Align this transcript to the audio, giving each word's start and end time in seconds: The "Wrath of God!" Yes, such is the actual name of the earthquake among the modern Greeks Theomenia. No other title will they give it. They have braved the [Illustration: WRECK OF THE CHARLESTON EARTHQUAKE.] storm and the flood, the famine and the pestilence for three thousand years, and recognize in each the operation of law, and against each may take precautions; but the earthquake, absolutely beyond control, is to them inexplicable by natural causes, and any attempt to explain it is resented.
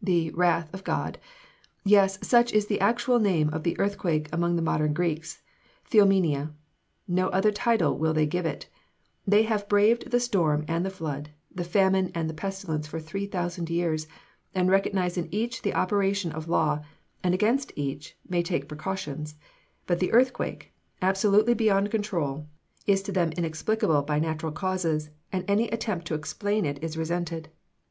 The 0.00 0.30
"Wrath 0.30 0.72
of 0.72 0.84
God!" 0.84 1.18
Yes, 1.84 2.18
such 2.26 2.50
is 2.54 2.66
the 2.68 2.80
actual 2.80 3.18
name 3.20 3.50
of 3.50 3.62
the 3.62 3.78
earthquake 3.78 4.26
among 4.32 4.56
the 4.56 4.62
modern 4.62 4.94
Greeks 4.94 5.42
Theomenia. 5.90 6.54
No 7.06 7.28
other 7.28 7.52
title 7.52 7.98
will 7.98 8.14
they 8.14 8.24
give 8.24 8.46
it. 8.46 8.70
They 9.26 9.42
have 9.42 9.68
braved 9.68 10.04
the 10.08 10.14
[Illustration: 10.14 10.62
WRECK 10.62 10.62
OF 10.62 10.64
THE 10.64 10.64
CHARLESTON 10.64 10.64
EARTHQUAKE.] 10.64 10.66
storm 10.66 10.76
and 10.76 10.86
the 10.86 10.96
flood, 10.96 11.30
the 11.64 11.70
famine 11.70 12.10
and 12.14 12.30
the 12.30 12.40
pestilence 12.40 12.86
for 12.86 12.98
three 13.00 13.26
thousand 13.26 13.68
years, 13.68 14.06
and 14.54 14.70
recognize 14.70 15.18
in 15.18 15.28
each 15.30 15.60
the 15.60 15.74
operation 15.74 16.32
of 16.32 16.48
law, 16.48 16.80
and 17.22 17.34
against 17.34 17.70
each 17.76 18.16
may 18.26 18.42
take 18.42 18.66
precautions; 18.66 19.36
but 19.86 20.00
the 20.00 20.12
earthquake, 20.14 20.72
absolutely 21.02 21.52
beyond 21.52 21.90
control, 21.90 22.48
is 22.86 23.02
to 23.02 23.12
them 23.12 23.30
inexplicable 23.32 24.00
by 24.00 24.18
natural 24.18 24.52
causes, 24.52 25.10
and 25.30 25.44
any 25.46 25.68
attempt 25.68 26.06
to 26.06 26.14
explain 26.14 26.64
it 26.64 26.82
is 26.82 26.96
resented. 26.96 27.50